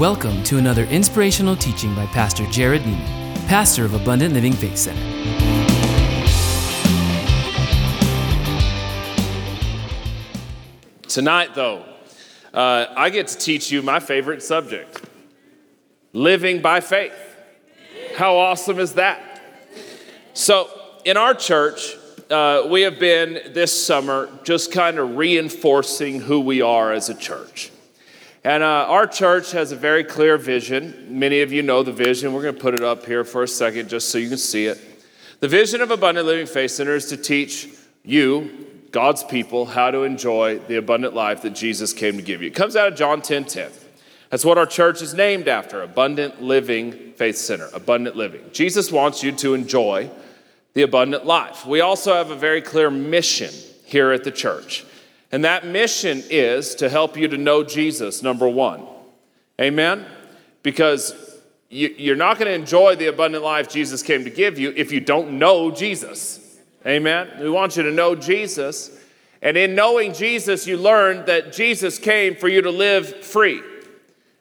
[0.00, 5.00] Welcome to another inspirational teaching by Pastor Jared Nieman, pastor of Abundant Living Faith Center.
[11.06, 11.84] Tonight, though,
[12.52, 15.00] uh, I get to teach you my favorite subject
[16.12, 17.14] living by faith.
[18.16, 19.42] How awesome is that?
[20.32, 20.70] So,
[21.04, 21.94] in our church,
[22.30, 27.14] uh, we have been this summer just kind of reinforcing who we are as a
[27.14, 27.70] church.
[28.44, 31.06] And uh, our church has a very clear vision.
[31.08, 32.34] Many of you know the vision.
[32.34, 34.66] We're going to put it up here for a second just so you can see
[34.66, 34.78] it.
[35.40, 37.68] The vision of Abundant Living Faith Center is to teach
[38.04, 38.50] you,
[38.90, 42.48] God's people, how to enjoy the abundant life that Jesus came to give you.
[42.48, 43.70] It comes out of John 10 10.
[44.28, 48.42] That's what our church is named after Abundant Living Faith Center, Abundant Living.
[48.52, 50.10] Jesus wants you to enjoy
[50.74, 51.64] the abundant life.
[51.64, 53.52] We also have a very clear mission
[53.84, 54.84] here at the church.
[55.34, 58.86] And that mission is to help you to know Jesus, number one.
[59.60, 60.06] Amen?
[60.62, 61.12] Because
[61.68, 64.92] you, are not going to enjoy the abundant life Jesus came to give you if
[64.92, 66.56] you don't know Jesus.
[66.86, 67.30] Amen?
[67.40, 68.96] We want you to know Jesus.
[69.42, 73.60] And in knowing Jesus, you learn that Jesus came for you to live free.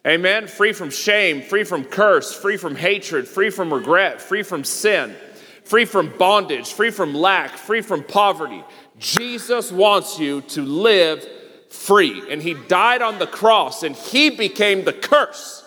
[0.05, 0.45] Amen?
[0.45, 5.15] Free from shame, free from curse, free from hatred, free from regret, free from sin,
[5.63, 8.63] free from bondage, free from lack, free from poverty,
[8.99, 11.27] Jesus wants you to live
[11.69, 12.23] free.
[12.29, 15.63] And He died on the cross and He became the curse.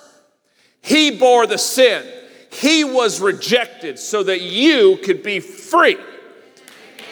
[0.80, 2.06] He bore the sin.
[2.50, 5.98] He was rejected so that you could be free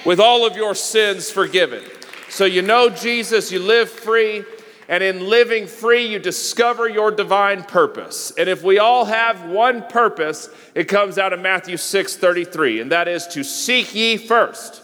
[0.06, 1.82] with all of your sins forgiven.
[2.28, 4.44] So you know Jesus, you live free,
[4.88, 8.32] and in living free, you discover your divine purpose.
[8.38, 12.92] And if we all have one purpose, it comes out of Matthew 6 33, and
[12.92, 14.83] that is to seek ye first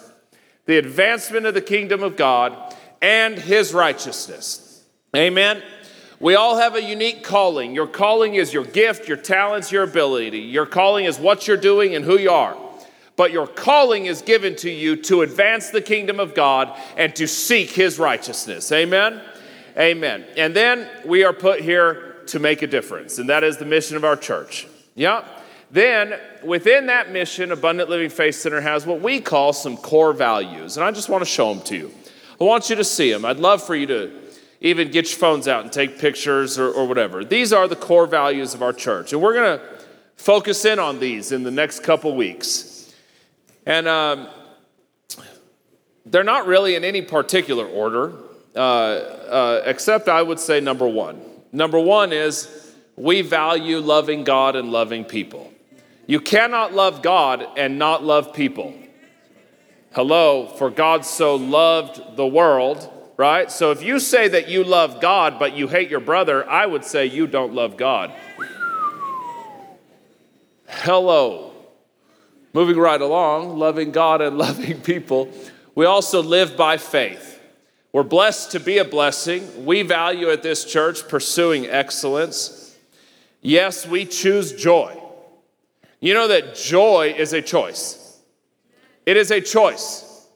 [0.71, 2.57] the advancement of the kingdom of God
[3.03, 4.85] and his righteousness.
[5.17, 5.65] Amen.
[6.21, 7.75] We all have a unique calling.
[7.75, 10.39] Your calling is your gift, your talents, your ability.
[10.39, 12.57] Your calling is what you're doing and who you are.
[13.17, 17.27] But your calling is given to you to advance the kingdom of God and to
[17.27, 18.71] seek his righteousness.
[18.71, 19.21] Amen.
[19.77, 20.25] Amen.
[20.37, 23.97] And then we are put here to make a difference, and that is the mission
[23.97, 24.69] of our church.
[24.95, 25.27] Yeah.
[25.71, 30.77] Then, within that mission, Abundant Living Faith Center has what we call some core values.
[30.77, 31.93] And I just want to show them to you.
[32.41, 33.25] I want you to see them.
[33.25, 34.11] I'd love for you to
[34.61, 37.25] even get your phones out and take pictures or, or whatever.
[37.25, 39.13] These are the core values of our church.
[39.13, 39.65] And we're going to
[40.17, 42.93] focus in on these in the next couple weeks.
[43.65, 44.29] And um,
[46.05, 48.13] they're not really in any particular order,
[48.57, 51.21] uh, uh, except I would say number one.
[51.53, 55.53] Number one is we value loving God and loving people.
[56.11, 58.75] You cannot love God and not love people.
[59.93, 63.49] Hello, for God so loved the world, right?
[63.49, 66.85] So if you say that you love God but you hate your brother, I would
[66.85, 68.13] say you don't love God.
[70.67, 71.53] Hello.
[72.55, 75.31] Moving right along, loving God and loving people.
[75.77, 77.41] We also live by faith.
[77.93, 79.65] We're blessed to be a blessing.
[79.65, 82.77] We value at this church pursuing excellence.
[83.43, 85.01] Yes, we choose joy.
[86.01, 88.19] You know that joy is a choice.
[89.05, 90.27] It is a choice.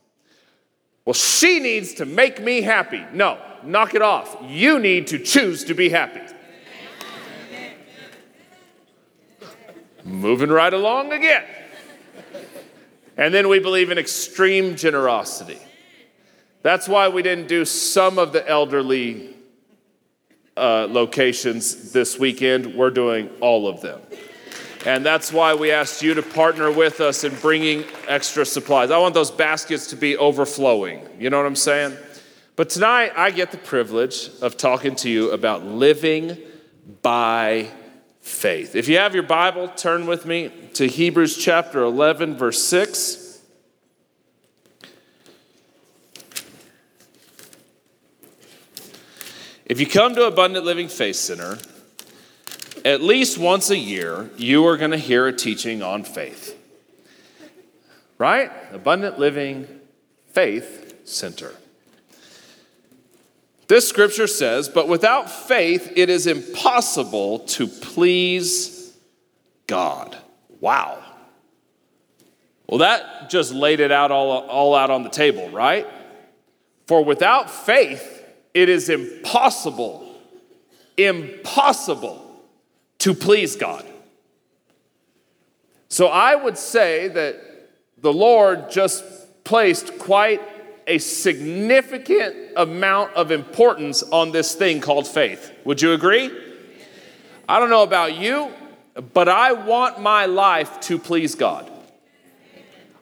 [1.05, 3.05] Well, she needs to make me happy.
[3.13, 4.37] No, knock it off.
[4.47, 6.21] You need to choose to be happy.
[10.05, 11.45] Moving right along again.
[13.17, 15.59] And then we believe in extreme generosity.
[16.63, 19.35] That's why we didn't do some of the elderly
[20.57, 22.75] uh, locations this weekend.
[22.75, 24.01] We're doing all of them.
[24.87, 28.91] And that's why we asked you to partner with us in bringing extra supplies.
[28.91, 31.09] I want those baskets to be overflowing.
[31.19, 31.97] You know what I'm saying?
[32.55, 36.37] But tonight, I get the privilege of talking to you about living
[37.01, 37.69] by
[38.21, 38.77] faith.
[38.77, 43.41] If you have your Bible, turn with me to Hebrews chapter 11, verse 6.
[49.65, 51.59] If you come to Abundant Living Faith Center,
[52.85, 56.59] at least once a year, you are going to hear a teaching on faith.
[58.19, 58.51] Right?
[58.73, 59.67] Abundant Living
[60.33, 61.53] Faith Center.
[63.67, 68.95] This scripture says, But without faith, it is impossible to please
[69.67, 70.17] God.
[70.61, 71.03] Wow.
[72.69, 75.87] Well, that just laid it out all, all out on the table, right?
[76.87, 78.23] For without faith,
[78.53, 80.15] it is impossible,
[80.97, 82.24] impossible
[83.05, 83.85] to please God.
[85.91, 87.37] So I would say that
[87.99, 89.05] the Lord just
[89.45, 90.41] placed quite
[90.87, 95.53] a significant amount of importance on this thing called faith.
[95.67, 96.31] Would you agree?
[97.47, 98.51] I don't know about you,
[99.13, 101.71] but I want my life to please God.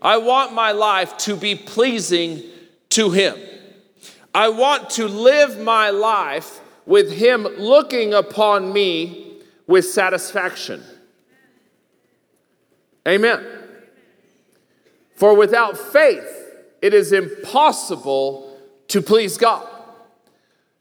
[0.02, 2.42] I want my life to be pleasing
[2.88, 3.36] to Him.
[4.34, 9.28] I want to live my life with Him looking upon me
[9.66, 10.82] with satisfaction.
[13.06, 13.44] Amen.
[15.16, 16.28] For without faith,
[16.80, 19.68] it is impossible to please God.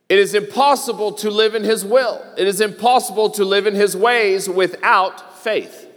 [0.09, 2.21] It is impossible to live in His will.
[2.37, 5.87] It is impossible to live in His ways without faith.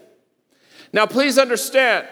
[0.92, 2.06] Now, please understand,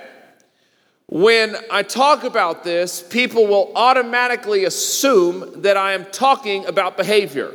[1.06, 7.52] when I talk about this, people will automatically assume that I am talking about behavior.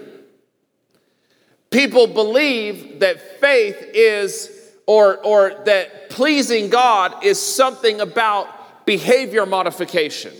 [1.70, 4.50] People believe that faith is,
[4.86, 10.34] or, or that pleasing God is something about behavior modification.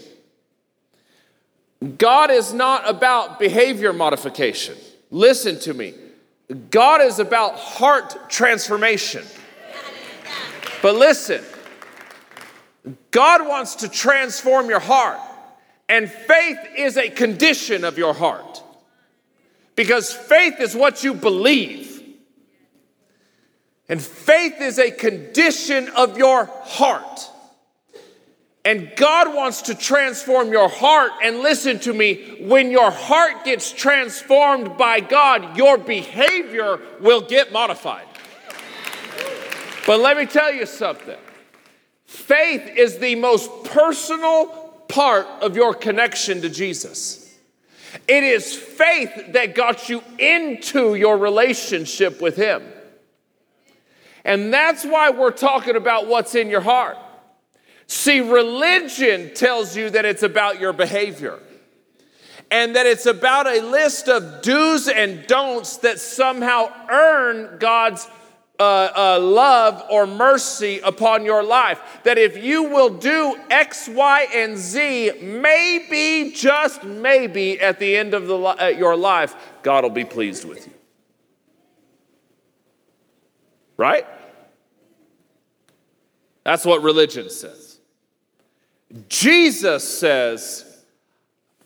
[1.98, 4.76] God is not about behavior modification.
[5.12, 5.94] Listen to me.
[6.70, 9.24] God is about heart transformation.
[10.82, 11.44] But listen,
[13.12, 15.20] God wants to transform your heart,
[15.90, 18.64] and faith is a condition of your heart.
[19.78, 22.04] Because faith is what you believe,
[23.88, 27.30] and faith is a condition of your heart.
[28.66, 31.12] And God wants to transform your heart.
[31.24, 37.54] And listen to me when your heart gets transformed by God, your behavior will get
[37.54, 38.08] modified.
[39.86, 41.16] But let me tell you something
[42.08, 44.48] faith is the most personal
[44.90, 47.27] part of your connection to Jesus.
[48.08, 52.64] It is faith that got you into your relationship with Him.
[54.26, 56.98] And that's why we're talking about what's in your heart.
[57.88, 61.40] See, religion tells you that it's about your behavior
[62.52, 68.08] and that it's about a list of do's and don'ts that somehow earn God's
[68.60, 71.80] uh, uh, love or mercy upon your life.
[72.04, 78.14] That if you will do X, Y, and Z, maybe, just maybe, at the end
[78.14, 80.74] of the, uh, your life, God will be pleased with you.
[83.78, 84.08] Right?
[86.44, 87.80] That's what religion says.
[89.10, 90.84] Jesus says,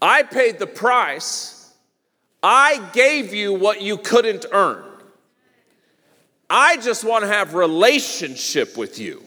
[0.01, 1.73] I paid the price.
[2.41, 4.90] I gave you what you couldn't earn.
[6.53, 9.23] I just want to have relationship with you.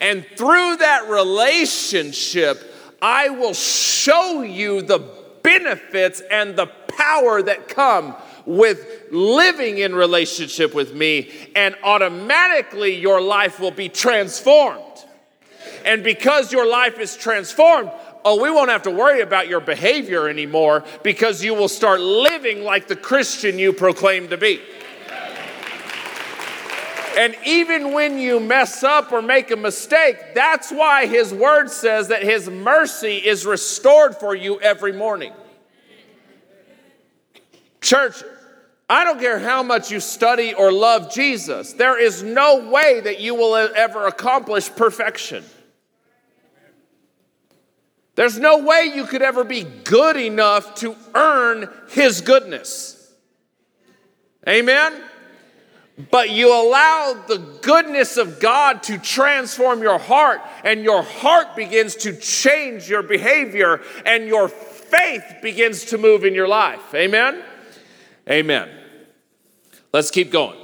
[0.00, 2.62] And through that relationship,
[3.02, 5.00] I will show you the
[5.42, 8.14] benefits and the power that come
[8.46, 14.80] with living in relationship with me, and automatically your life will be transformed.
[15.84, 17.90] And because your life is transformed,
[18.24, 22.62] oh, we won't have to worry about your behavior anymore because you will start living
[22.62, 24.60] like the Christian you proclaim to be.
[27.18, 32.08] And even when you mess up or make a mistake, that's why his word says
[32.08, 35.32] that his mercy is restored for you every morning.
[37.80, 38.22] Church,
[38.88, 43.20] I don't care how much you study or love Jesus, there is no way that
[43.20, 45.44] you will ever accomplish perfection.
[48.16, 52.96] There's no way you could ever be good enough to earn His goodness.
[54.48, 55.00] Amen?
[56.10, 61.96] But you allow the goodness of God to transform your heart, and your heart begins
[61.96, 66.94] to change your behavior, and your faith begins to move in your life.
[66.94, 67.42] Amen?
[68.28, 68.70] Amen.
[69.92, 70.58] Let's keep going.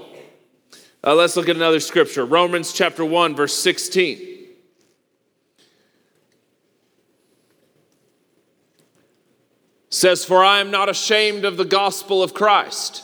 [1.03, 4.35] Uh, let's look at another scripture Romans chapter 1, verse 16.
[9.97, 13.03] says, For I am not ashamed of the gospel of Christ,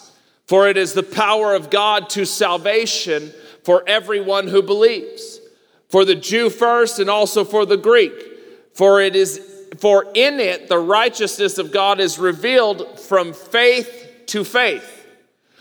[0.52, 3.32] for it is the power of God to salvation
[3.64, 5.40] for everyone who believes,
[5.88, 8.12] for the Jew first and also for the Greek.
[8.75, 9.40] For it is
[9.78, 15.06] for in it the righteousness of God is revealed from faith to faith.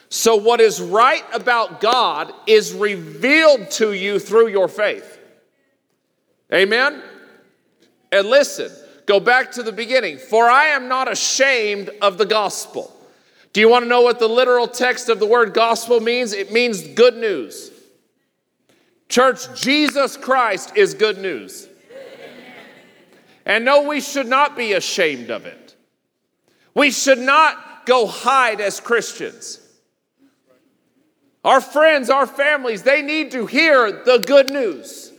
[0.09, 5.19] So what is right about God is revealed to you through your faith.
[6.53, 7.01] Amen.
[8.11, 8.69] And listen,
[9.05, 10.17] Go back to the beginning.
[10.17, 12.95] For I am not ashamed of the gospel.
[13.53, 16.33] Do you want to know what the literal text of the word gospel means?
[16.33, 17.71] It means good news.
[19.09, 21.67] Church, Jesus Christ is good news.
[23.45, 25.75] And no, we should not be ashamed of it.
[26.73, 29.59] We should not go hide as Christians.
[31.43, 35.11] Our friends, our families, they need to hear the good news.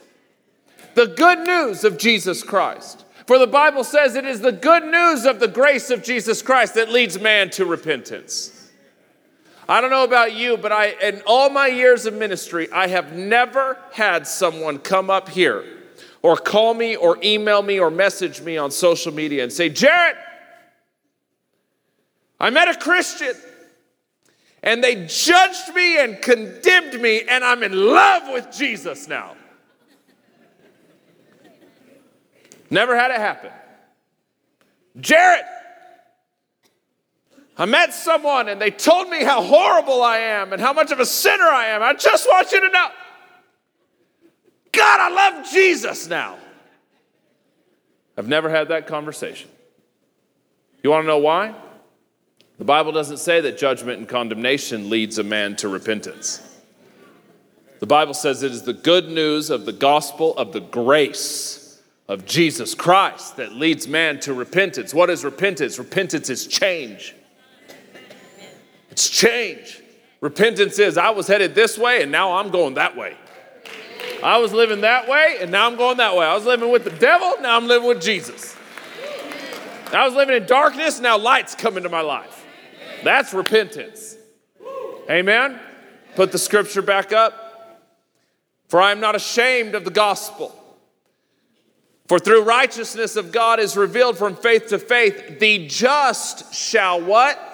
[0.94, 3.04] The good news of Jesus Christ.
[3.32, 6.74] For the Bible says it is the good news of the grace of Jesus Christ
[6.74, 8.70] that leads man to repentance.
[9.66, 13.14] I don't know about you, but I, in all my years of ministry, I have
[13.14, 15.64] never had someone come up here
[16.20, 20.16] or call me or email me or message me on social media and say, Jared,
[22.38, 23.32] I met a Christian
[24.62, 29.36] and they judged me and condemned me, and I'm in love with Jesus now.
[32.72, 33.50] Never had it happen.
[34.98, 35.44] Jared,
[37.58, 40.98] I met someone and they told me how horrible I am and how much of
[40.98, 41.82] a sinner I am.
[41.82, 42.88] I just want you to know
[44.72, 46.38] God, I love Jesus now.
[48.16, 49.50] I've never had that conversation.
[50.82, 51.54] You want to know why?
[52.56, 56.40] The Bible doesn't say that judgment and condemnation leads a man to repentance.
[57.80, 61.61] The Bible says it is the good news of the gospel of the grace
[62.08, 64.92] of Jesus Christ that leads man to repentance.
[64.92, 65.78] What is repentance?
[65.78, 67.14] Repentance is change.
[68.90, 69.80] It's change.
[70.20, 73.16] Repentance is I was headed this way and now I'm going that way.
[74.22, 76.26] I was living that way and now I'm going that way.
[76.26, 78.56] I was living with the devil, now I'm living with Jesus.
[79.92, 82.46] I was living in darkness, now light's come into my life.
[83.02, 84.16] That's repentance.
[85.10, 85.58] Amen.
[86.14, 87.38] Put the scripture back up.
[88.68, 90.58] For I am not ashamed of the gospel.
[92.12, 97.48] For through righteousness of God is revealed from faith to faith, the just shall what?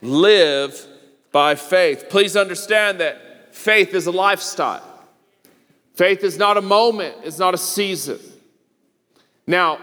[0.00, 0.86] live
[1.32, 2.08] by faith.
[2.08, 5.02] Please understand that faith is a lifestyle.
[5.94, 8.20] Faith is not a moment, it's not a season.
[9.44, 9.80] Now,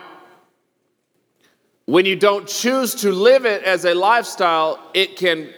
[1.83, 5.49] when you don't choose to live it as a lifestyle, it can,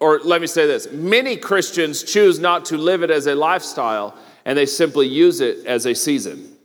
[0.00, 4.16] or let me say this many Christians choose not to live it as a lifestyle
[4.46, 6.56] and they simply use it as a season.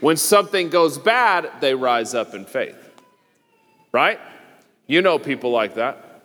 [0.00, 2.78] When something goes bad, they rise up in faith.
[3.90, 4.20] Right?
[4.86, 6.22] You know people like that.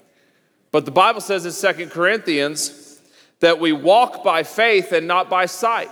[0.72, 3.02] But the Bible says in Second Corinthians
[3.40, 5.90] that we walk by faith and not by sight.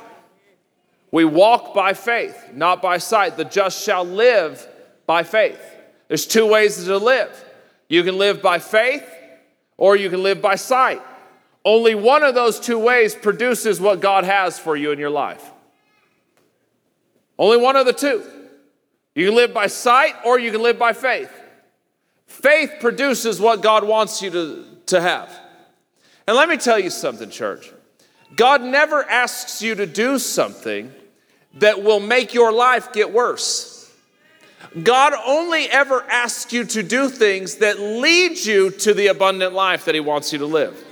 [1.12, 3.38] We walk by faith, not by sight.
[3.38, 4.68] The just shall live
[5.08, 5.60] by faith.
[6.10, 7.44] There's two ways to live.
[7.89, 9.08] You can live by faith
[9.77, 11.01] or you can live by sight.
[11.65, 15.51] Only one of those two ways produces what God has for you in your life.
[17.39, 18.24] Only one of the two.
[19.15, 21.31] You can live by sight or you can live by faith.
[22.27, 25.29] Faith produces what God wants you to, to have.
[26.27, 27.72] And let me tell you something, church.
[28.36, 30.93] God never asks you to do something
[31.55, 33.91] that will make your life get worse.
[34.84, 39.86] God only ever asks you to do things that lead you to the abundant life
[39.86, 40.84] that He wants you to live.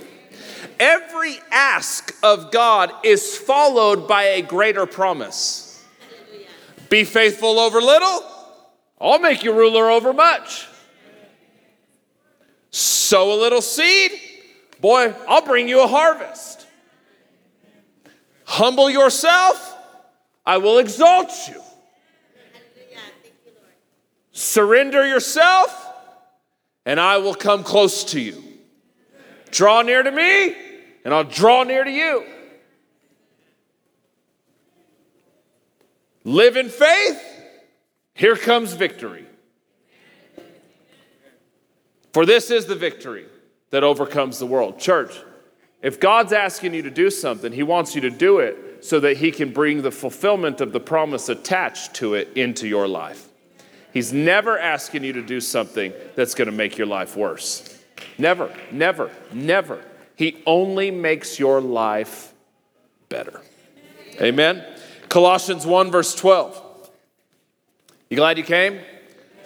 [0.80, 5.84] Every ask of God is followed by a greater promise.
[6.88, 8.22] Be faithful over little,
[9.00, 10.68] I'll make you ruler over much
[12.74, 14.10] sow a little seed,
[14.80, 16.66] boy, I'll bring you a harvest.
[18.44, 19.76] Humble yourself,
[20.44, 21.60] I will exalt you.
[24.32, 25.70] Surrender yourself,
[26.84, 28.42] and I will come close to you.
[29.52, 30.56] Draw near to me,
[31.04, 32.24] and I'll draw near to you.
[36.24, 37.22] Live in faith,
[38.14, 39.26] here comes victory.
[42.14, 43.26] For this is the victory
[43.70, 44.78] that overcomes the world.
[44.78, 45.14] Church,
[45.82, 49.18] if God's asking you to do something, He wants you to do it so that
[49.18, 53.28] He can bring the fulfillment of the promise attached to it into your life.
[53.92, 57.78] He's never asking you to do something that's going to make your life worse.
[58.16, 59.84] Never, never, never.
[60.16, 62.32] He only makes your life
[63.08, 63.40] better.
[64.20, 64.64] Amen.
[65.08, 66.62] Colossians 1, verse 12.
[68.10, 68.80] You glad you came?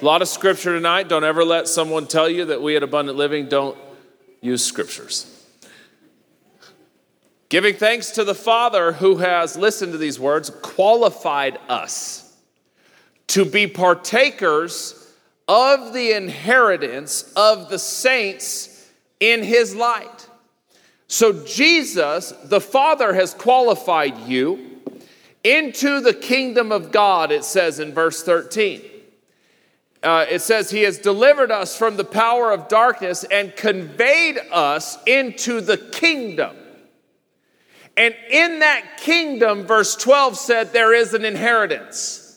[0.01, 1.09] A lot of scripture tonight.
[1.09, 3.77] Don't ever let someone tell you that we at Abundant Living don't
[4.41, 5.35] use scriptures.
[7.49, 12.37] Giving thanks to the Father who has, listened to these words, qualified us
[13.29, 15.13] to be partakers
[15.47, 18.87] of the inheritance of the saints
[19.19, 20.18] in his light.
[21.09, 24.81] So, Jesus, the Father, has qualified you
[25.43, 28.83] into the kingdom of God, it says in verse 13
[30.03, 34.99] uh, it says, He has delivered us from the power of darkness and conveyed us
[35.07, 36.57] into the kingdom.
[37.97, 42.28] And in that kingdom, verse 12 said, there is an inheritance.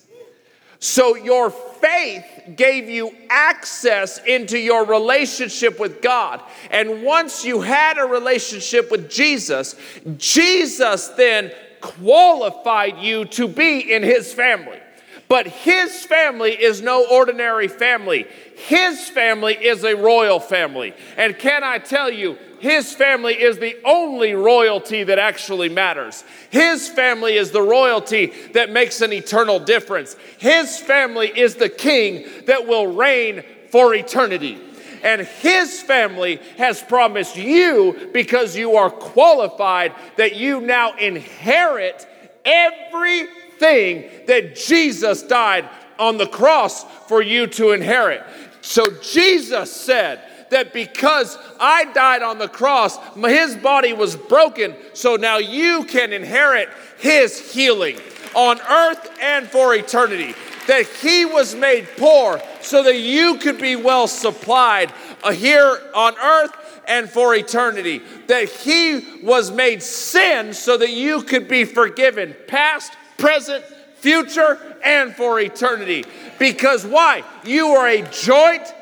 [0.81, 6.41] So your faith gave you access into your relationship with God.
[6.71, 9.75] And once you had a relationship with Jesus,
[10.17, 14.79] Jesus then qualified you to be in his family.
[15.27, 18.25] But his family is no ordinary family.
[18.57, 20.95] His family is a royal family.
[21.15, 26.23] And can I tell you, his family is the only royalty that actually matters.
[26.51, 30.15] His family is the royalty that makes an eternal difference.
[30.37, 34.59] His family is the king that will reign for eternity.
[35.03, 42.07] And his family has promised you, because you are qualified, that you now inherit
[42.45, 48.23] everything that Jesus died on the cross for you to inherit.
[48.61, 55.15] So Jesus said, that because I died on the cross, his body was broken, so
[55.15, 57.97] now you can inherit his healing
[58.35, 60.35] on earth and for eternity.
[60.67, 64.93] That he was made poor so that you could be well supplied
[65.23, 68.01] uh, here on earth and for eternity.
[68.27, 73.65] That he was made sin so that you could be forgiven, past, present,
[73.95, 76.05] future, and for eternity.
[76.37, 77.23] Because why?
[77.43, 78.73] You are a joint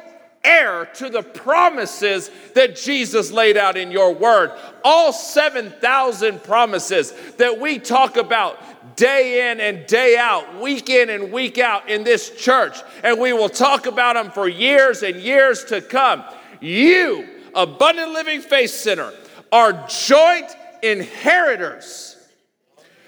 [0.44, 4.52] heir to the promises that Jesus laid out in your word.
[4.84, 8.60] All 7,000 promises that we talk about
[8.96, 13.32] day in and day out, week in and week out in this church, and we
[13.34, 16.24] will talk about them for years and years to come.
[16.60, 19.14] You, Abundant Living Faith Center,
[19.52, 20.54] are joint
[20.84, 22.18] inheritors.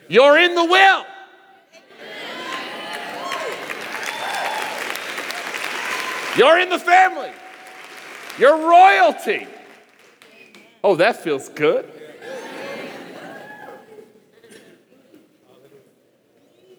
[0.07, 1.05] You're in the will.
[6.37, 7.31] You're in the family.
[8.37, 9.47] You're royalty.
[10.83, 11.85] Oh, that feels good.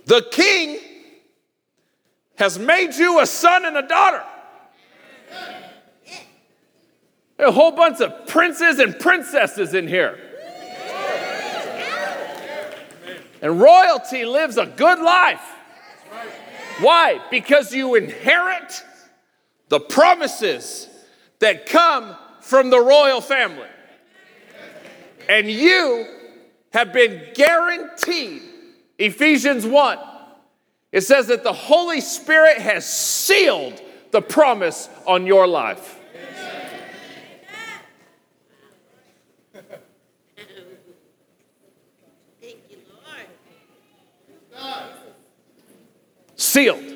[0.07, 0.81] The king
[2.37, 4.25] has made you a son and a daughter.
[7.39, 10.19] a whole bunch of princes and princesses in here.
[13.41, 15.43] And royalty lives a good life.
[16.81, 17.21] Why?
[17.31, 18.85] Because you inherit
[19.73, 20.87] the promises
[21.39, 23.71] that come from the royal family.
[25.31, 26.07] And you
[26.75, 28.43] have been guaranteed,
[28.99, 29.99] Ephesians 1,
[30.93, 33.81] it says that the Holy Spirit has sealed
[34.11, 35.99] the promise on your life.
[46.37, 46.92] Sealed.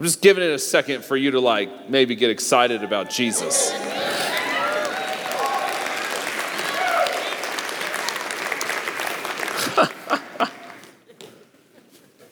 [0.00, 3.70] I'm just giving it a second for you to like maybe get excited about Jesus.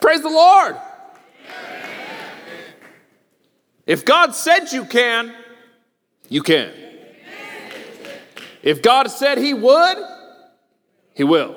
[0.01, 0.77] Praise the Lord.
[3.87, 5.35] If God said you can,
[6.31, 6.73] you can.
[8.63, 9.99] If God said He would,
[11.13, 11.55] He will.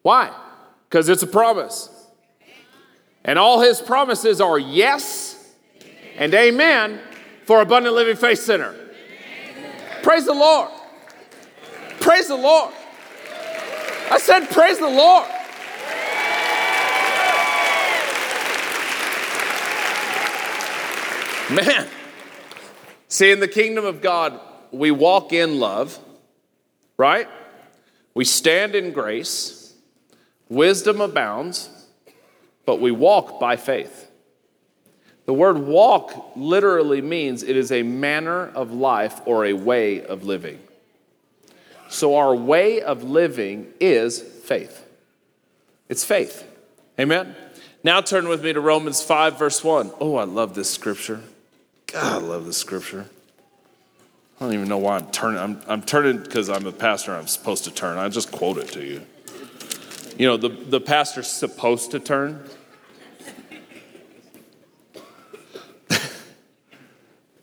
[0.00, 0.34] Why?
[0.88, 1.99] Because it's a promise.
[3.24, 5.36] And all his promises are yes
[6.16, 7.00] and amen
[7.44, 8.74] for Abundant Living Faith Center.
[10.02, 10.70] Praise the Lord.
[12.00, 12.72] Praise the Lord.
[14.10, 15.28] I said, Praise the Lord.
[21.50, 21.88] Man,
[23.08, 25.98] see, in the kingdom of God, we walk in love,
[26.96, 27.28] right?
[28.14, 29.74] We stand in grace,
[30.48, 31.79] wisdom abounds
[32.66, 34.10] but we walk by faith.
[35.26, 40.24] The word walk literally means it is a manner of life or a way of
[40.24, 40.58] living.
[41.88, 44.86] So, our way of living is faith.
[45.88, 46.46] It's faith.
[46.98, 47.34] Amen?
[47.82, 49.92] Now, turn with me to Romans 5, verse 1.
[50.00, 51.20] Oh, I love this scripture.
[51.86, 53.06] God, I love this scripture.
[54.40, 55.38] I don't even know why I'm turning.
[55.38, 57.14] I'm, I'm turning because I'm a pastor.
[57.14, 57.98] I'm supposed to turn.
[57.98, 59.02] I just quote it to you.
[60.20, 62.44] You know, the, the pastor's supposed to turn.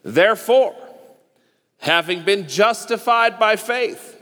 [0.03, 0.75] Therefore,
[1.79, 4.21] having been justified by faith,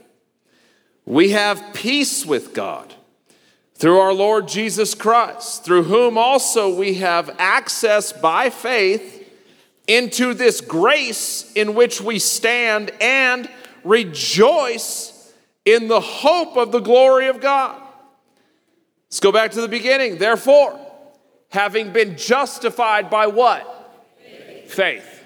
[1.06, 2.94] we have peace with God
[3.74, 9.30] through our Lord Jesus Christ, through whom also we have access by faith
[9.86, 13.50] into this grace in which we stand and
[13.84, 15.34] rejoice
[15.65, 17.82] in the hope of the glory of God.
[19.10, 20.18] Let's go back to the beginning.
[20.18, 20.80] Therefore,
[21.50, 23.72] having been justified by what?
[24.18, 24.74] Faith.
[24.74, 25.24] faith.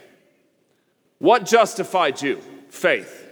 [1.19, 2.41] What justified you?
[2.69, 3.27] Faith.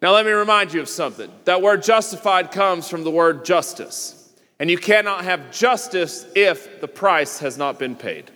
[0.00, 1.30] Now, let me remind you of something.
[1.44, 4.18] That word justified comes from the word justice.
[4.58, 8.30] And you cannot have justice if the price has not been paid.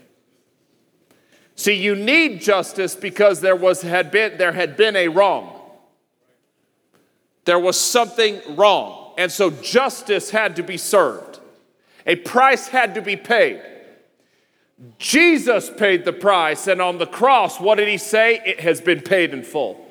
[1.57, 5.61] See, you need justice because there, was, had, been, there had been a wrong.
[7.45, 9.06] There was something wrong.
[9.17, 11.41] And so justice had to be served.
[12.07, 13.61] A price had to be paid.
[14.99, 18.41] Jesus paid the price, and on the cross, what did he say?
[18.45, 19.83] It has been paid in full.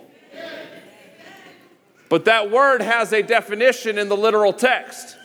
[2.08, 5.18] But that word has a definition in the literal text.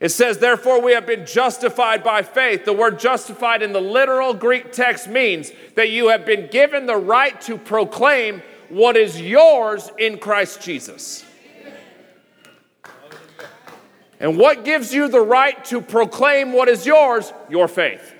[0.00, 2.64] It says, therefore, we have been justified by faith.
[2.64, 6.96] The word justified in the literal Greek text means that you have been given the
[6.96, 11.24] right to proclaim what is yours in Christ Jesus.
[14.18, 17.32] And what gives you the right to proclaim what is yours?
[17.48, 18.14] Your faith.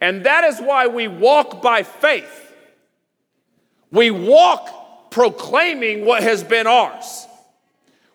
[0.00, 2.52] And that is why we walk by faith.
[3.92, 7.26] We walk proclaiming what has been ours.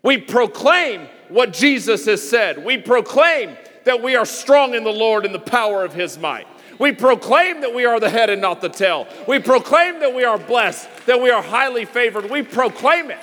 [0.01, 2.63] We proclaim what Jesus has said.
[2.63, 6.47] We proclaim that we are strong in the Lord in the power of his might.
[6.79, 9.07] We proclaim that we are the head and not the tail.
[9.27, 12.29] We proclaim that we are blessed, that we are highly favored.
[12.29, 13.19] We proclaim it.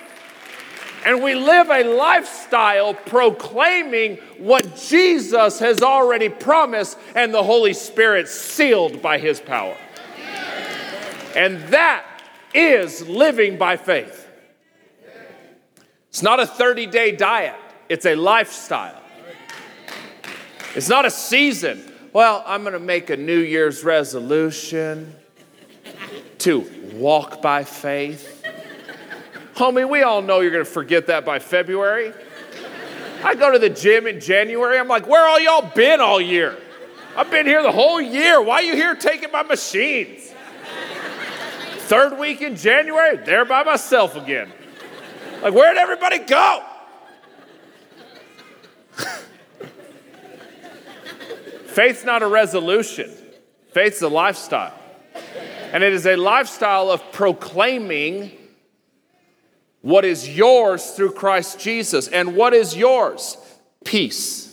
[1.05, 8.29] And we live a lifestyle proclaiming what Jesus has already promised and the Holy Spirit
[8.29, 9.77] sealed by his power.
[11.35, 12.05] And that
[12.55, 14.29] is living by faith.
[16.09, 17.57] It's not a 30 day diet,
[17.89, 19.01] it's a lifestyle.
[20.75, 21.93] It's not a season.
[22.13, 25.15] Well, I'm going to make a New Year's resolution
[26.39, 28.42] to walk by faith.
[29.55, 32.13] Homie, we all know you're going to forget that by February.
[33.23, 34.79] I go to the gym in January.
[34.79, 36.59] I'm like, where all y'all been all year?
[37.17, 38.41] I've been here the whole year.
[38.41, 40.33] Why are you here taking my machines?
[41.81, 44.51] Third week in January, there by myself again.
[45.43, 46.65] Like, where'd everybody go?
[51.67, 53.11] Faith's not a resolution,
[53.71, 54.79] faith's a lifestyle.
[55.73, 58.31] And it is a lifestyle of proclaiming
[59.83, 62.09] what is yours through Christ Jesus.
[62.09, 63.37] And what is yours?
[63.85, 64.49] Peace.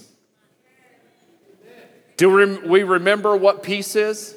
[2.17, 4.35] Do we remember what peace is?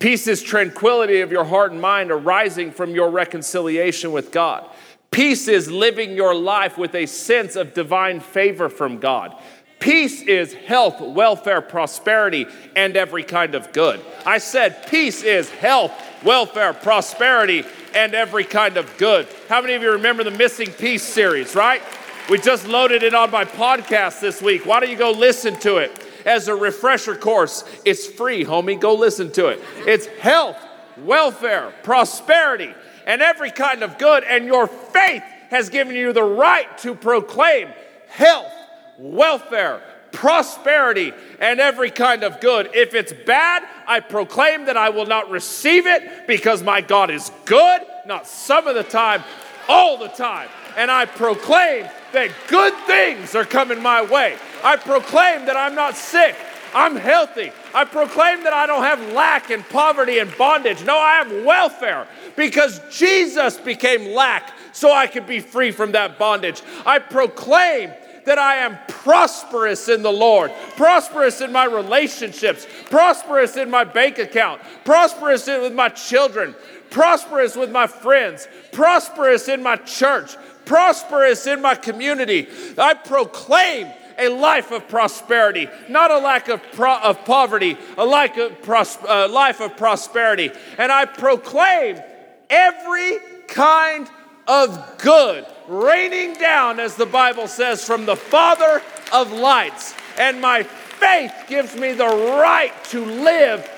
[0.00, 4.68] Peace is tranquility of your heart and mind arising from your reconciliation with God.
[5.10, 9.40] Peace is living your life with a sense of divine favor from God.
[9.84, 14.00] Peace is health, welfare, prosperity, and every kind of good.
[14.24, 15.92] I said peace is health,
[16.24, 19.28] welfare, prosperity, and every kind of good.
[19.46, 21.82] How many of you remember the Missing Peace series, right?
[22.30, 24.64] We just loaded it on my podcast this week.
[24.64, 27.62] Why don't you go listen to it as a refresher course?
[27.84, 28.80] It's free, homie.
[28.80, 29.60] Go listen to it.
[29.80, 30.56] It's health,
[30.96, 32.74] welfare, prosperity,
[33.06, 34.24] and every kind of good.
[34.24, 37.68] And your faith has given you the right to proclaim
[38.08, 38.53] health
[38.98, 42.70] welfare, prosperity, and every kind of good.
[42.74, 47.30] If it's bad, I proclaim that I will not receive it because my God is
[47.44, 49.22] good, not some of the time,
[49.68, 50.48] all the time.
[50.76, 54.36] And I proclaim that good things are coming my way.
[54.62, 56.36] I proclaim that I'm not sick.
[56.74, 57.52] I'm healthy.
[57.72, 60.84] I proclaim that I don't have lack and poverty and bondage.
[60.84, 66.18] No, I have welfare because Jesus became lack so I could be free from that
[66.18, 66.62] bondage.
[66.84, 67.92] I proclaim
[68.26, 74.18] that I am prosperous in the Lord, prosperous in my relationships, prosperous in my bank
[74.18, 76.54] account, prosperous with my children,
[76.90, 82.48] prosperous with my friends, prosperous in my church, prosperous in my community.
[82.78, 88.36] I proclaim a life of prosperity, not a lack of, pro- of poverty, a life
[88.36, 90.50] of, pros- uh, life of prosperity.
[90.78, 92.00] And I proclaim
[92.48, 94.08] every kind
[94.46, 99.94] of good raining down, as the Bible says, from the Father of lights.
[100.18, 103.68] And my faith gives me the right to live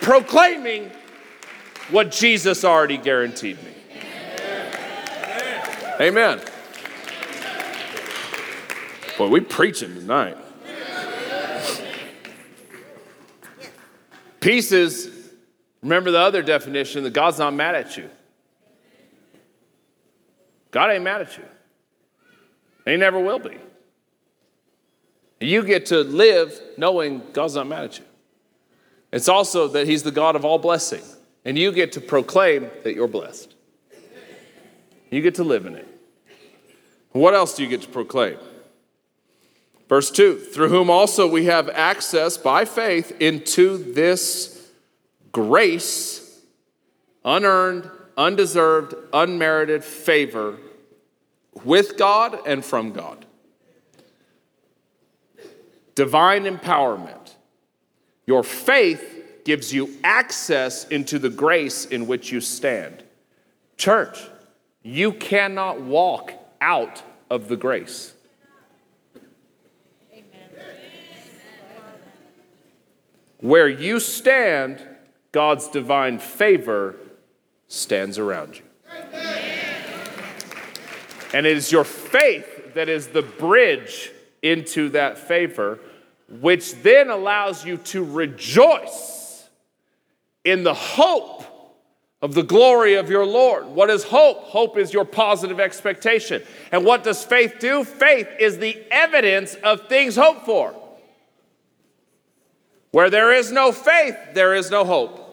[0.00, 0.90] proclaiming
[1.90, 3.72] what Jesus already guaranteed me.
[6.00, 6.40] Amen.
[9.16, 10.36] Boy, we preaching tonight.
[14.40, 15.10] Peace is,
[15.82, 18.10] remember the other definition, that God's not mad at you.
[20.70, 21.44] God ain't mad at you.
[22.84, 23.58] He never will be.
[25.40, 28.04] You get to live knowing God's not mad at you.
[29.12, 31.02] It's also that He's the God of all blessing,
[31.44, 33.54] and you get to proclaim that you're blessed.
[35.10, 35.86] You get to live in it.
[37.12, 38.38] What else do you get to proclaim?
[39.88, 44.70] Verse 2 Through whom also we have access by faith into this
[45.32, 46.40] grace,
[47.24, 50.58] unearned, undeserved, unmerited favor
[51.64, 53.26] with God and from God.
[55.94, 57.34] Divine empowerment.
[58.26, 63.02] Your faith gives you access into the grace in which you stand.
[63.76, 64.18] Church,
[64.82, 68.12] you cannot walk out of the grace.
[73.38, 74.82] Where you stand,
[75.30, 76.96] God's divine favor
[77.68, 78.62] stands around you.
[81.34, 85.78] And it is your faith that is the bridge into that favor,
[86.28, 89.48] which then allows you to rejoice
[90.44, 91.44] in the hope
[92.22, 93.66] of the glory of your Lord.
[93.66, 94.44] What is hope?
[94.44, 96.42] Hope is your positive expectation.
[96.72, 97.84] And what does faith do?
[97.84, 100.74] Faith is the evidence of things hoped for.
[102.92, 105.25] Where there is no faith, there is no hope.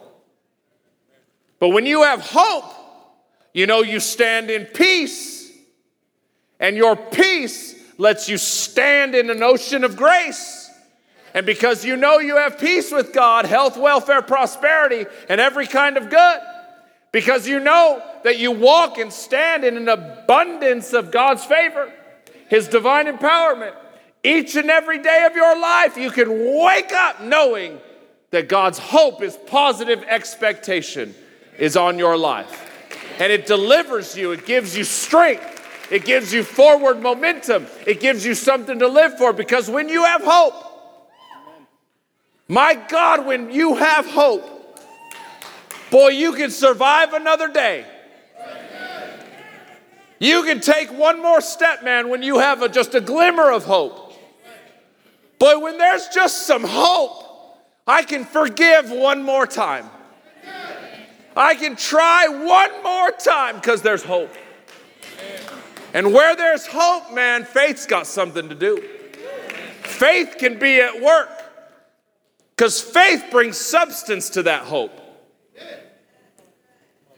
[1.64, 2.70] But when you have hope,
[3.54, 5.50] you know you stand in peace,
[6.60, 10.70] and your peace lets you stand in an ocean of grace.
[11.32, 15.96] And because you know you have peace with God, health, welfare, prosperity, and every kind
[15.96, 16.38] of good,
[17.12, 21.90] because you know that you walk and stand in an abundance of God's favor,
[22.50, 23.72] His divine empowerment,
[24.22, 26.28] each and every day of your life, you can
[26.62, 27.80] wake up knowing
[28.32, 31.14] that God's hope, is positive expectation,
[31.58, 32.70] is on your life.
[33.18, 38.24] And it delivers you, it gives you strength, it gives you forward momentum, it gives
[38.26, 40.54] you something to live for because when you have hope,
[42.48, 44.78] my God, when you have hope,
[45.90, 47.86] boy, you can survive another day.
[50.18, 53.64] You can take one more step, man, when you have a, just a glimmer of
[53.64, 54.12] hope.
[55.38, 57.24] But when there's just some hope,
[57.86, 59.90] I can forgive one more time.
[61.36, 64.34] I can try one more time because there's hope.
[65.92, 68.82] And where there's hope, man, faith's got something to do.
[69.82, 71.30] Faith can be at work
[72.50, 75.00] because faith brings substance to that hope.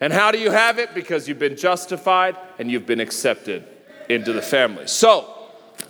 [0.01, 0.95] And how do you have it?
[0.95, 3.65] Because you've been justified and you've been accepted
[4.09, 4.87] into the family.
[4.87, 5.33] So,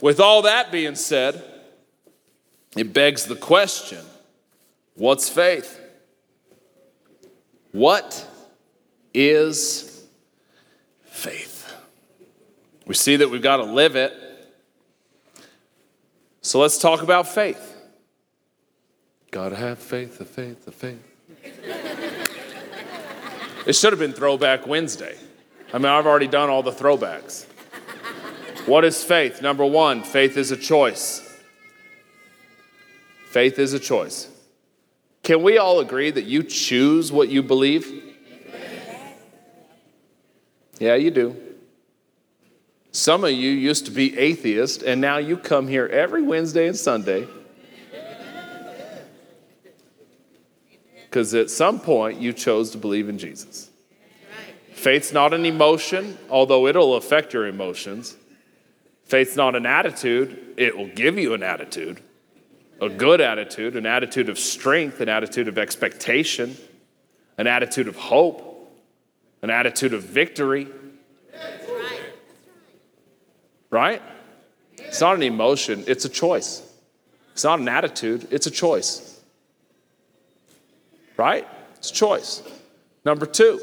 [0.00, 1.42] with all that being said,
[2.76, 4.04] it begs the question
[4.94, 5.80] what's faith?
[7.76, 8.26] What
[9.12, 10.02] is
[11.04, 11.70] faith?
[12.86, 14.14] We see that we've got to live it.
[16.40, 17.76] So let's talk about faith.
[19.30, 21.02] Gotta have faith, the faith, the faith.
[23.66, 25.18] it should have been Throwback Wednesday.
[25.70, 27.44] I mean, I've already done all the throwbacks.
[28.64, 29.42] What is faith?
[29.42, 31.20] Number one, faith is a choice.
[33.26, 34.30] Faith is a choice.
[35.26, 38.14] Can we all agree that you choose what you believe?
[40.78, 41.36] Yeah, you do.
[42.92, 46.76] Some of you used to be atheist, and now you come here every Wednesday and
[46.76, 47.26] Sunday.
[51.06, 53.68] Because at some point you chose to believe in Jesus.
[54.74, 58.16] Faith's not an emotion, although it'll affect your emotions.
[59.02, 62.00] Faith's not an attitude, it will give you an attitude
[62.80, 66.56] a good attitude, an attitude of strength, an attitude of expectation,
[67.38, 68.70] an attitude of hope,
[69.42, 70.68] an attitude of victory.
[73.70, 74.02] Right?
[74.78, 76.62] It's not an emotion, it's a choice.
[77.32, 79.20] It's not an attitude, it's a choice.
[81.16, 81.46] Right?
[81.76, 82.42] It's a choice.
[83.04, 83.60] Number two,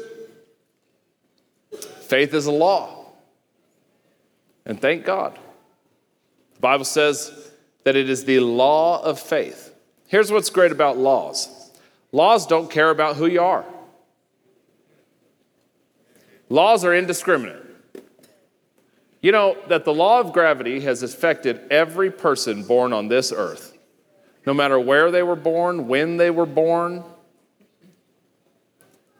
[2.02, 3.06] faith is a law.
[4.66, 5.38] And thank God.
[6.54, 7.50] The Bible says,
[7.84, 9.74] that it is the law of faith.
[10.08, 11.70] Here's what's great about laws
[12.12, 13.64] laws don't care about who you are,
[16.48, 17.62] laws are indiscriminate.
[19.20, 23.76] You know that the law of gravity has affected every person born on this earth,
[24.44, 27.02] no matter where they were born, when they were born,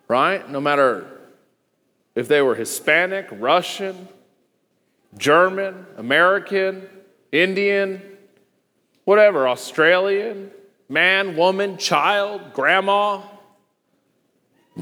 [0.07, 0.48] right?
[0.50, 1.07] No matter
[2.14, 4.09] if they were Hispanic, Russian,
[5.16, 6.87] German, American,
[7.33, 8.03] Indian,
[9.05, 10.51] whatever, Australian,
[10.88, 13.23] man, woman, child, grandma.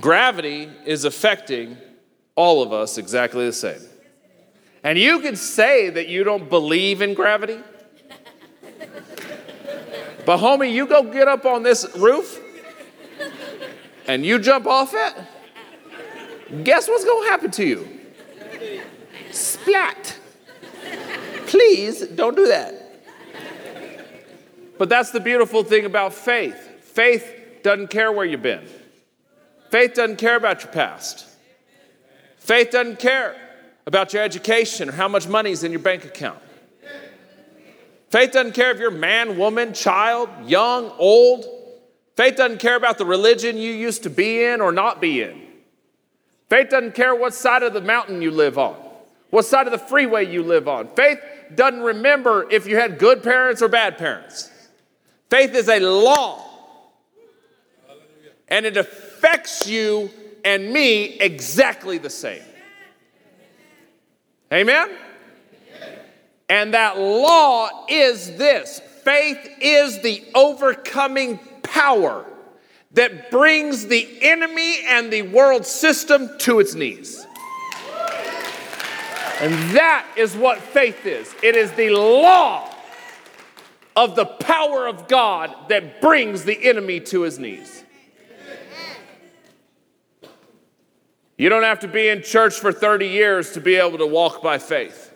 [0.01, 1.77] Gravity is affecting
[2.35, 3.81] all of us exactly the same.
[4.83, 7.59] And you can say that you don't believe in gravity.
[10.25, 12.41] But, homie, you go get up on this roof
[14.07, 18.01] and you jump off it, guess what's going to happen to you?
[19.33, 20.17] Splat.
[21.47, 22.82] Please don't do that.
[24.79, 26.57] But that's the beautiful thing about faith.
[26.83, 28.67] Faith doesn't care where you've been,
[29.71, 31.27] faith doesn't care about your past.
[32.37, 33.37] Faith doesn't care
[33.87, 36.41] about your education or how much money is in your bank account.
[38.11, 41.47] Faith doesn't care if you're man, woman, child, young, old.
[42.17, 45.41] Faith doesn't care about the religion you used to be in or not be in.
[46.51, 48.75] Faith doesn't care what side of the mountain you live on,
[49.31, 50.87] what side of the freeway you live on.
[50.89, 51.19] Faith
[51.55, 54.51] doesn't remember if you had good parents or bad parents.
[55.33, 56.47] Faith is a law
[58.49, 60.11] and it affects you
[60.45, 62.43] and me exactly the same.
[64.53, 64.91] Amen?
[66.51, 72.27] And that law is this faith is the overcoming power
[72.91, 77.27] that brings the enemy and the world system to its knees.
[79.41, 82.72] And that is what faith is it is the law
[83.95, 87.85] of the power of God that brings the enemy to his knees.
[91.37, 94.43] You don't have to be in church for 30 years to be able to walk
[94.43, 95.13] by faith.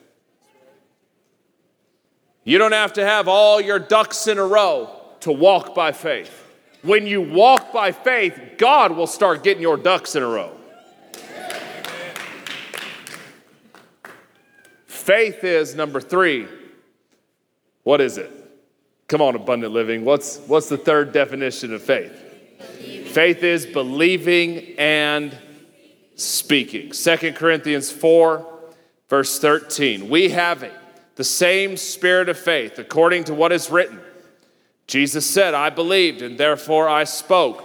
[2.44, 6.44] You don't have to have all your ducks in a row to walk by faith.
[6.82, 10.52] When you walk by faith, God will start getting your ducks in a row.
[14.86, 16.46] Faith is number three.
[17.84, 18.35] What is it?
[19.08, 20.04] Come on, abundant living.
[20.04, 22.12] What's, what's the third definition of faith?
[23.12, 25.36] Faith is believing and
[26.16, 26.92] speaking.
[26.92, 28.44] Second Corinthians 4,
[29.08, 30.08] verse 13.
[30.08, 30.68] We have
[31.14, 34.00] the same spirit of faith according to what is written.
[34.88, 37.62] Jesus said, I believed and therefore I spoke.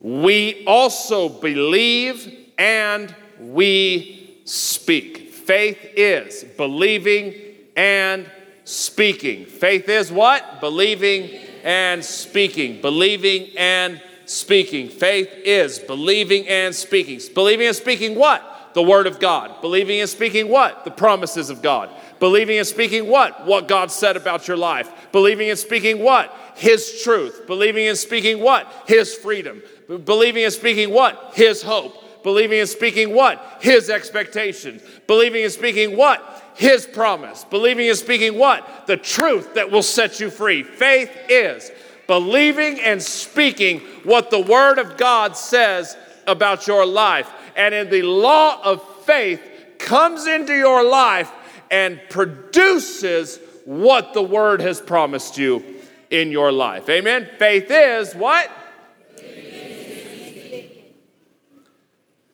[0.00, 5.30] We also believe and we speak.
[5.30, 7.34] Faith is believing
[7.76, 8.30] and
[8.66, 9.46] speaking.
[9.46, 10.60] Faith is what?
[10.60, 11.30] Believing
[11.64, 12.82] and speaking.
[12.82, 14.88] Believing and speaking.
[14.88, 17.20] Faith is believing and speaking.
[17.32, 18.72] Believing and speaking what?
[18.74, 19.62] The Word of God.
[19.62, 20.84] Believing and speaking what?
[20.84, 21.88] The promises of God.
[22.18, 23.46] Believing and speaking what?
[23.46, 24.90] What God said about your life.
[25.12, 26.36] Believing and speaking what?
[26.56, 27.46] His truth.
[27.46, 28.70] Believing and speaking what?
[28.86, 29.62] His freedom.
[30.04, 31.32] Believing and speaking what?
[31.34, 32.02] His hope.
[32.24, 33.58] Believing and speaking what?
[33.60, 34.82] His expectations.
[35.06, 36.42] Believing and speaking what?
[36.56, 37.44] His promise.
[37.44, 38.86] Believing and speaking what?
[38.86, 40.62] The truth that will set you free.
[40.62, 41.70] Faith is
[42.06, 47.30] believing and speaking what the Word of God says about your life.
[47.56, 49.42] And in the law of faith
[49.78, 51.30] comes into your life
[51.70, 55.62] and produces what the Word has promised you
[56.10, 56.88] in your life.
[56.88, 57.28] Amen?
[57.38, 58.50] Faith is what?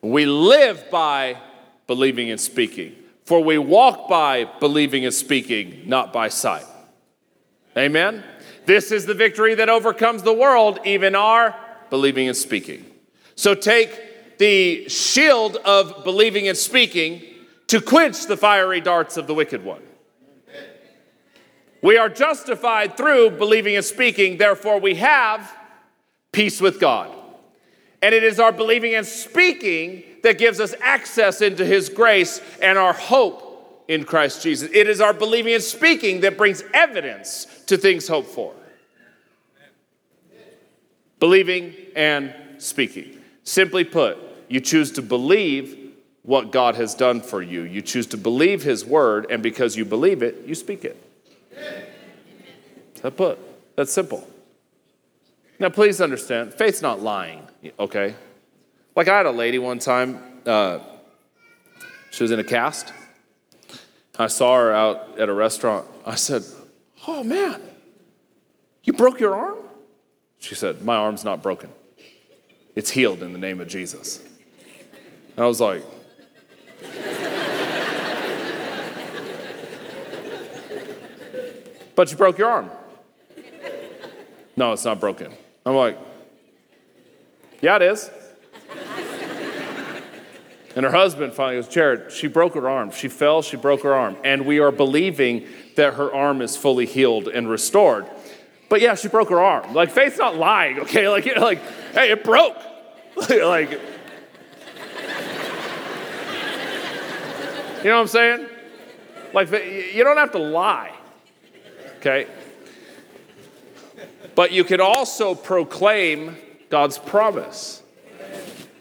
[0.01, 1.37] We live by
[1.87, 2.95] believing and speaking.
[3.25, 6.65] For we walk by believing and speaking, not by sight.
[7.77, 8.23] Amen?
[8.65, 11.55] This is the victory that overcomes the world, even our
[11.89, 12.85] believing and speaking.
[13.35, 17.23] So take the shield of believing and speaking
[17.67, 19.81] to quench the fiery darts of the wicked one.
[21.81, 25.53] We are justified through believing and speaking, therefore, we have
[26.31, 27.13] peace with God.
[28.01, 32.77] And it is our believing and speaking that gives us access into His grace and
[32.77, 34.69] our hope in Christ Jesus.
[34.73, 38.53] It is our believing and speaking that brings evidence to things hoped for.
[41.19, 43.17] Believing and speaking.
[43.43, 44.17] Simply put,
[44.49, 45.91] you choose to believe
[46.23, 47.63] what God has done for you.
[47.63, 50.97] You choose to believe His word, and because you believe it, you speak it.
[53.01, 53.37] That put.
[53.75, 54.25] That's simple.
[55.59, 58.15] Now, please understand, faith's not lying, okay?
[58.95, 60.79] Like I had a lady one time, uh,
[62.11, 62.93] she was in a cast.
[64.19, 65.87] I saw her out at a restaurant.
[66.05, 66.43] I said,
[67.07, 67.59] Oh man,
[68.83, 69.57] you broke your arm?
[70.37, 71.69] She said, My arm's not broken.
[72.75, 74.23] It's healed in the name of Jesus.
[75.35, 75.83] And I was like,
[81.95, 82.71] But you broke your arm.
[84.55, 85.31] No, it's not broken.
[85.65, 85.97] I'm like,
[87.59, 88.11] Yeah, it is.
[90.75, 92.91] And her husband finally goes, Jared, she broke her arm.
[92.91, 94.17] She fell, she broke her arm.
[94.23, 98.07] And we are believing that her arm is fully healed and restored.
[98.69, 99.73] But yeah, she broke her arm.
[99.73, 101.07] Like, faith's not lying, okay?
[101.07, 101.61] Like, you know, like
[101.93, 102.57] hey, it broke.
[103.29, 103.71] like,
[107.83, 108.47] you know what I'm saying?
[109.33, 110.91] Like, you don't have to lie,
[111.97, 112.27] okay?
[114.33, 116.35] But you can also proclaim
[116.69, 117.83] God's promise.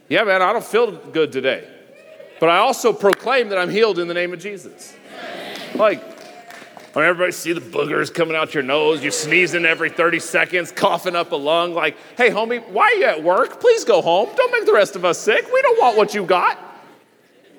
[0.09, 1.69] Yeah, man, I don't feel good today.
[2.43, 4.97] But I also proclaim that I'm healed in the name of Jesus.
[5.77, 6.03] Like,
[6.93, 11.15] when everybody see the boogers coming out your nose, you're sneezing every 30 seconds, coughing
[11.15, 13.61] up a lung, like, hey, homie, why are you at work?
[13.61, 14.29] Please go home.
[14.35, 15.47] Don't make the rest of us sick.
[15.53, 16.59] We don't want what you got.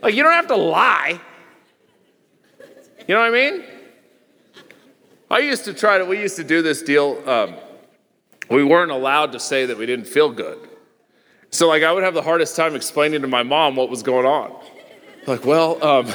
[0.02, 1.18] Like, you don't have to lie.
[3.08, 3.64] You know what I mean?
[5.32, 7.24] I used to try to, we used to do this deal.
[7.26, 7.56] Um,
[8.50, 10.60] we weren't allowed to say that we didn't feel good.
[11.52, 14.26] So, like, I would have the hardest time explaining to my mom what was going
[14.26, 14.54] on.
[15.26, 16.08] Like, well, um,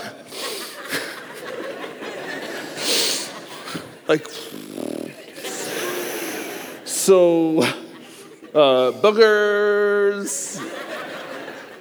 [4.06, 4.28] like,
[6.84, 10.62] so uh, boogers.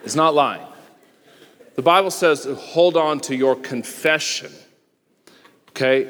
[0.05, 0.65] It's not lying.
[1.75, 4.51] The Bible says hold on to your confession.
[5.71, 6.09] Okay?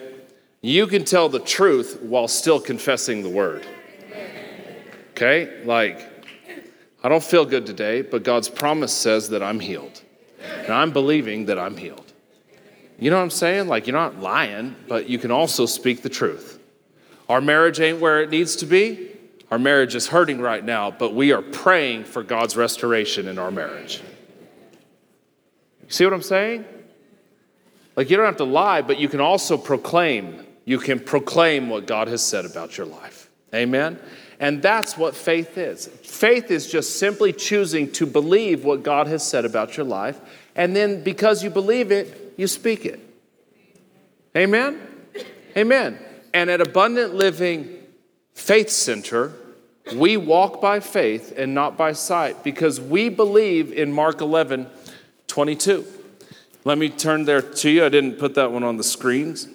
[0.61, 3.65] You can tell the truth while still confessing the word.
[5.11, 5.63] Okay?
[5.65, 6.07] Like,
[7.03, 10.03] I don't feel good today, but God's promise says that I'm healed.
[10.41, 12.13] And I'm believing that I'm healed.
[12.99, 13.67] You know what I'm saying?
[13.67, 16.59] Like, you're not lying, but you can also speak the truth.
[17.29, 19.11] Our marriage ain't where it needs to be.
[19.51, 23.51] Our marriage is hurting right now, but we are praying for God's restoration in our
[23.51, 24.01] marriage.
[25.83, 26.65] You see what I'm saying?
[27.95, 30.45] Like, you don't have to lie, but you can also proclaim.
[30.65, 33.29] You can proclaim what God has said about your life.
[33.53, 33.99] Amen?
[34.39, 35.87] And that's what faith is.
[36.03, 40.19] Faith is just simply choosing to believe what God has said about your life.
[40.55, 42.99] And then because you believe it, you speak it.
[44.35, 44.79] Amen?
[45.55, 45.97] Amen.
[46.33, 47.77] And at Abundant Living
[48.35, 49.33] Faith Center,
[49.95, 54.67] we walk by faith and not by sight because we believe in Mark 11
[55.27, 55.85] 22.
[56.63, 57.85] Let me turn there to you.
[57.85, 59.47] I didn't put that one on the screens.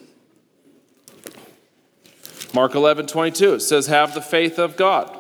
[2.55, 5.17] Mark 11, 22, it says, Have the faith of God.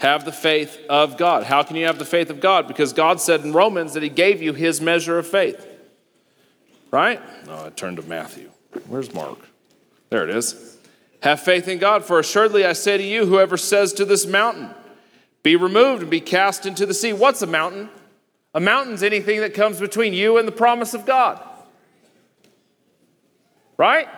[0.00, 1.44] Have the faith of God.
[1.44, 2.68] How can you have the faith of God?
[2.68, 5.66] Because God said in Romans that He gave you His measure of faith.
[6.90, 7.20] Right?
[7.46, 8.50] No, I turned to Matthew.
[8.86, 9.38] Where's Mark?
[10.10, 10.76] There it is.
[11.22, 14.70] Have faith in God, for assuredly I say to you, whoever says to this mountain,
[15.42, 17.12] Be removed and be cast into the sea.
[17.12, 17.88] What's a mountain?
[18.54, 21.42] A mountain's anything that comes between you and the promise of God.
[23.76, 24.08] Right?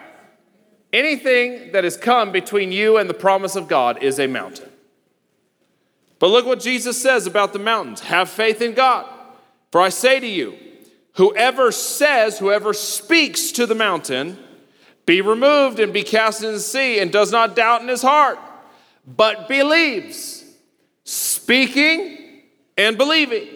[0.92, 4.68] Anything that has come between you and the promise of God is a mountain.
[6.18, 9.06] But look what Jesus says about the mountains have faith in God.
[9.70, 10.56] For I say to you,
[11.14, 14.36] whoever says, whoever speaks to the mountain,
[15.06, 18.38] be removed and be cast into the sea, and does not doubt in his heart,
[19.06, 20.44] but believes,
[21.04, 22.42] speaking
[22.76, 23.48] and believing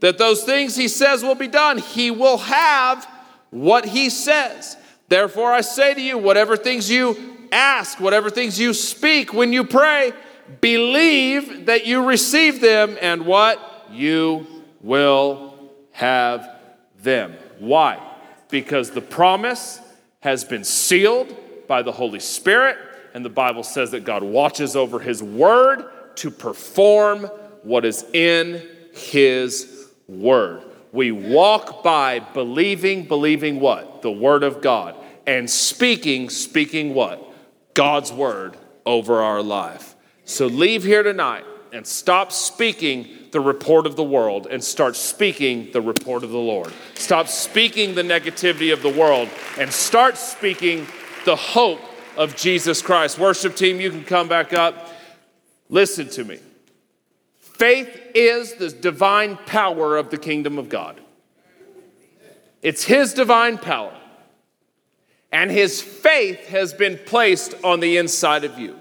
[0.00, 3.06] that those things he says will be done, he will have
[3.50, 4.76] what he says.
[5.08, 9.64] Therefore, I say to you, whatever things you ask, whatever things you speak when you
[9.64, 10.12] pray,
[10.60, 13.88] believe that you receive them and what?
[13.90, 14.46] You
[14.80, 15.54] will
[15.92, 16.48] have
[17.02, 17.34] them.
[17.58, 18.00] Why?
[18.48, 19.80] Because the promise
[20.20, 21.34] has been sealed
[21.68, 22.76] by the Holy Spirit,
[23.14, 25.84] and the Bible says that God watches over His word
[26.16, 27.24] to perform
[27.62, 30.62] what is in His word.
[30.96, 34.00] We walk by believing, believing what?
[34.00, 34.96] The Word of God.
[35.26, 37.22] And speaking, speaking what?
[37.74, 39.94] God's Word over our life.
[40.24, 45.70] So leave here tonight and stop speaking the report of the world and start speaking
[45.70, 46.72] the report of the Lord.
[46.94, 49.28] Stop speaking the negativity of the world
[49.58, 50.86] and start speaking
[51.26, 51.80] the hope
[52.16, 53.18] of Jesus Christ.
[53.18, 54.88] Worship team, you can come back up.
[55.68, 56.38] Listen to me.
[57.58, 61.00] Faith is the divine power of the kingdom of God.
[62.60, 63.96] It's His divine power.
[65.32, 68.78] And His faith has been placed on the inside of you.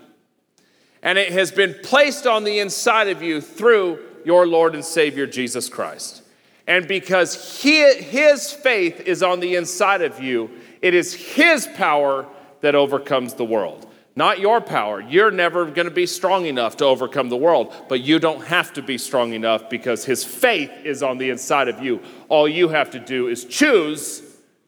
[1.01, 5.25] And it has been placed on the inside of you through your Lord and Savior
[5.25, 6.23] Jesus Christ.
[6.67, 10.49] And because he, His faith is on the inside of you,
[10.81, 12.25] it is His power
[12.59, 13.84] that overcomes the world
[14.15, 15.01] not your power.
[15.01, 18.71] You're never going to be strong enough to overcome the world, but you don't have
[18.73, 22.01] to be strong enough because His faith is on the inside of you.
[22.29, 24.23] All you have to do is choose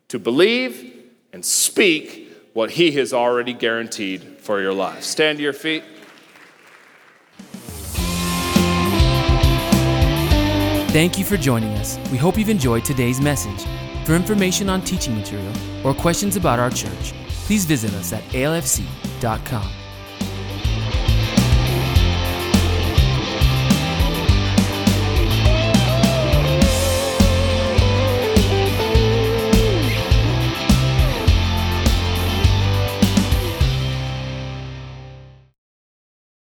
[0.10, 5.04] to believe and speak what He has already guaranteed for your life.
[5.04, 5.84] Stand to your feet.
[10.92, 12.00] Thank you for joining us.
[12.12, 13.66] We hope you've enjoyed today's message.
[14.06, 17.14] For information on teaching material or questions about our church,
[17.46, 19.77] please visit us at alfc.com www.thebrandonbrown.com.